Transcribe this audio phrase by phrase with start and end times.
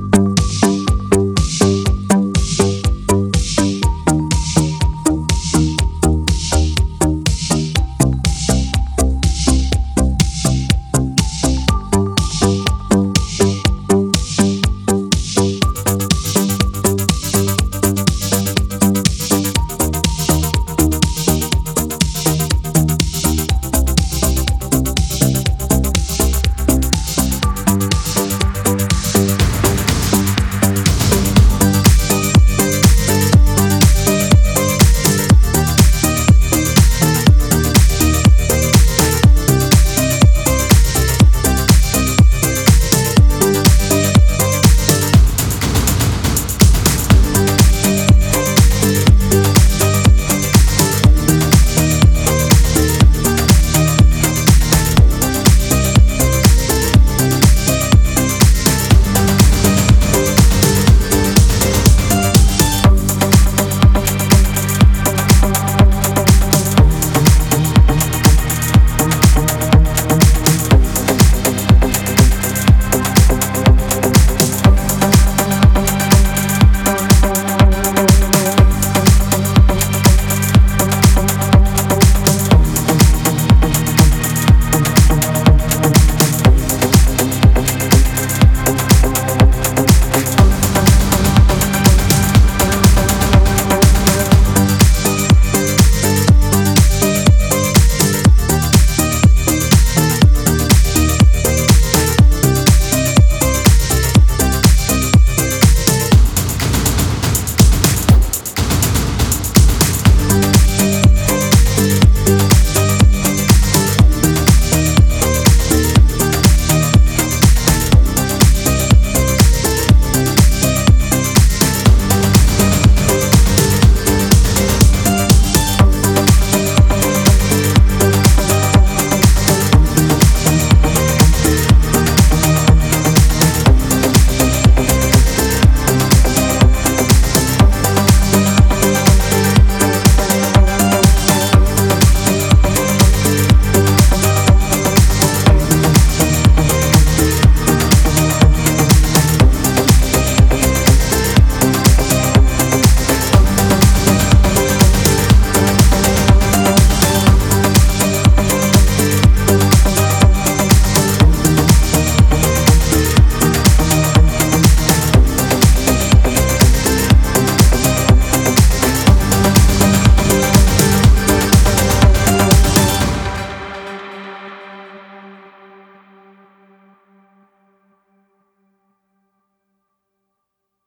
[0.00, 0.29] you